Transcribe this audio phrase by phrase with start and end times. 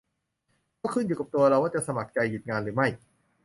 [0.81, 2.87] ก็ขึ้นอยู่กับตัวเราว่าจะสมัครใจหยุดงานหรือไม่